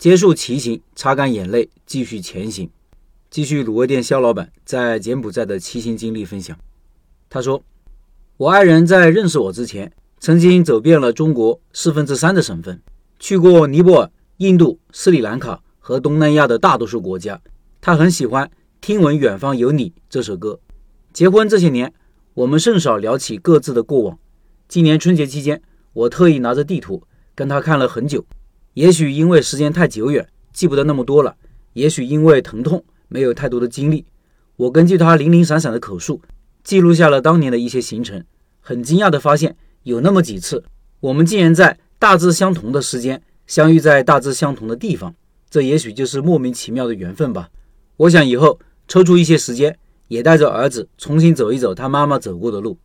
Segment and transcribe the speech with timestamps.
[0.00, 2.70] 结束骑行，擦干眼泪，继续前行。
[3.28, 6.58] 继续卤味店肖老板在柬埔寨的骑行经历分享。
[7.28, 7.62] 他说
[8.38, 12.80] ：“我爱人在认识我之前，曾经走遍了中国四分之三的省份，
[13.18, 17.38] 去过尼泊尔、印度、斯里兰卡和东南亚的大多数国家。
[17.82, 18.46] 他很喜欢
[18.80, 20.58] 《听闻远方有你》这首歌。
[21.12, 21.92] 结婚这些年，
[22.32, 24.18] 我们甚少聊起各自的过往。
[24.66, 25.60] 今年春节期间，
[25.92, 27.02] 我特意拿着地图
[27.34, 28.24] 跟他看了很久。
[28.74, 31.34] 也许因为时间太久远，记不得那么多了；
[31.72, 34.06] 也许因为疼痛。”没有太多的经历，
[34.54, 36.22] 我根据他零零散散的口述，
[36.62, 38.22] 记录下了当年的一些行程。
[38.60, 40.62] 很惊讶地发现，有那么几次，
[41.00, 45.12] 我们竟然在大致相同的时间相遇在大致相同的地方。
[45.50, 47.50] 这也许就是莫名其妙的缘分吧。
[47.96, 49.76] 我想以后抽出一些时间，
[50.06, 52.78] 也带着儿子重新走一走他妈妈走过的路。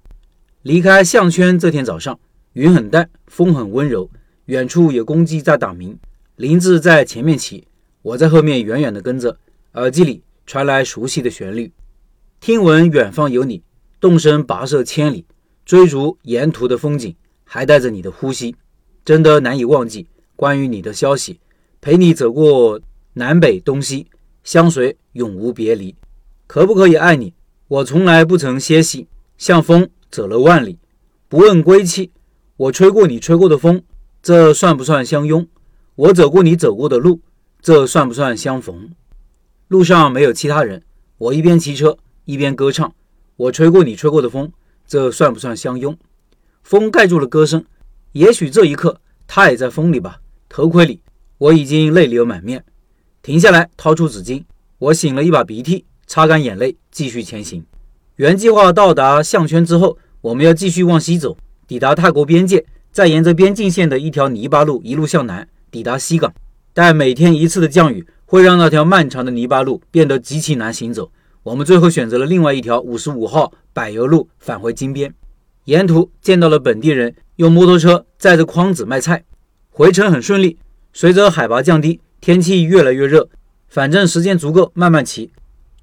[0.63, 2.19] 离开项圈这天早上，
[2.53, 4.09] 云很淡，风很温柔，
[4.45, 5.97] 远处有公鸡在打鸣。
[6.35, 7.67] 林子在前面骑，
[8.01, 9.37] 我在后面远远的跟着。
[9.73, 11.71] 耳机里传来熟悉的旋律，
[12.39, 13.61] 听闻远方有你，
[13.99, 15.25] 动身跋涉千里，
[15.65, 18.55] 追逐沿途的风景，还带着你的呼吸，
[19.03, 21.39] 真的难以忘记关于你的消息。
[21.81, 22.79] 陪你走过
[23.13, 24.07] 南北东西，
[24.43, 25.93] 相随永无别离。
[26.47, 27.33] 可不可以爱你？
[27.67, 30.77] 我从来不曾歇息，像风走了万里，
[31.27, 32.11] 不问归期。
[32.55, 33.83] 我吹过你吹过的风，
[34.25, 35.47] 这算不算相拥？
[35.93, 37.21] 我走过你走过的路，
[37.61, 38.89] 这算不算相逢？
[39.67, 40.81] 路上没有其他人，
[41.19, 42.91] 我一边骑车一边歌唱。
[43.35, 44.51] 我吹过你吹过的风，
[44.87, 45.95] 这算不算相拥？
[46.63, 47.63] 风盖住了歌声，
[48.13, 50.19] 也许这一刻他也在风里吧。
[50.49, 51.01] 头盔里
[51.37, 52.65] 我已经泪流满面，
[53.21, 54.43] 停下来掏出纸巾，
[54.79, 57.63] 我擤了一把鼻涕，擦干眼泪，继续前行。
[58.15, 61.37] 原计划到达项圈之后，我们要继续往西走，
[61.67, 62.65] 抵达泰国边界，
[62.95, 66.33] 再沿着边境线的一条泥巴路一路向南，抵达西港。
[66.73, 68.07] 但每天一次的降雨。
[68.27, 71.11] 会让那条漫长的泥巴路变得极其难行走。
[71.43, 75.13] 我们最后选择了另外一条五十五号柏油路返回金边。
[75.65, 79.23] 沿途见到了本地人用摩托车载着筐子卖菜，
[79.69, 80.57] 回程很顺利。
[80.91, 83.29] 随着海拔降低，天气越来越热，
[83.67, 85.31] 反正时间足够慢慢骑。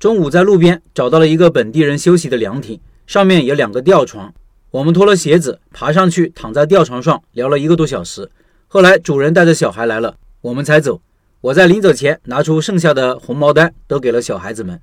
[0.01, 4.35] 中午在路边找到了一个本地人休息的凉亭，上面有两个吊床。
[4.73, 8.31] 我们脱了鞋子爬上去，躺在吊床上聊了一个多小时。
[8.69, 10.99] 后来主人带着小孩来了，我们才走。
[11.43, 14.81] 我在临走前拿出剩下的红毛丹，都给了小孩子们。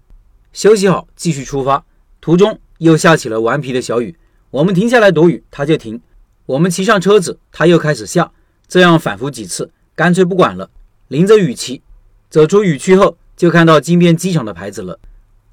[0.54, 1.84] 休息好，继续出发。
[2.22, 4.16] 途中又下起了顽皮的小雨，
[4.52, 5.98] 我们停下来躲雨，它就停；
[6.46, 8.32] 我们骑上车子，它又开始下。
[8.68, 10.70] 这样反复几次，干脆不管了，
[11.08, 11.82] 淋着雨骑。
[12.30, 15.00] 走出雨区后，就看到金边机场的牌子了。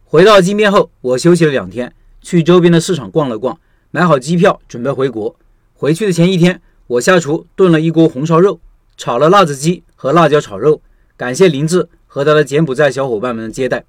[0.04, 3.58] 回到金边后，我休息了两天，去周边的市场逛了逛，
[3.90, 5.34] 买好机票，准备回国。
[5.74, 8.60] 回去的前一天，我下厨炖了一锅红烧肉，
[8.96, 10.80] 炒了辣子鸡和辣椒炒肉。
[11.16, 13.84] 感谢林志和他的柬埔寨小伙伴们的接待。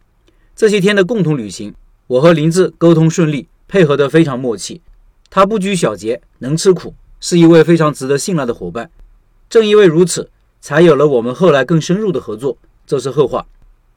[0.56, 1.74] 这些天的共同旅行，
[2.08, 4.82] 我和林志沟通顺利，配合得非常默契。
[5.30, 8.90] 他不拘小节，能吃苦，是一位非常值得信赖的伙伴。
[9.50, 10.30] 正因为如此，
[10.62, 12.58] 才有了我们后来更深入的合作。
[12.86, 13.46] 这是后话。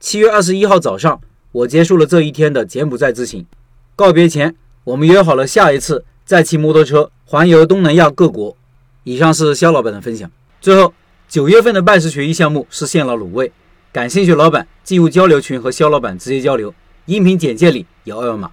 [0.01, 1.21] 七月二十一号早上，
[1.53, 3.47] 我结束了这一天的柬埔寨之行。
[3.95, 8.57] 告别前，我们约好了下一次再骑摩托车环游东南亚各国。
[9.05, 10.31] 以上是肖老板的分享。
[10.61, 10.93] 最后。
[11.31, 13.53] 九月份的拜师学艺项目是现了卤味，
[13.93, 16.75] 感兴趣老板进入交流群和肖老板直接交流，
[17.07, 18.51] 音频简介里有二维码。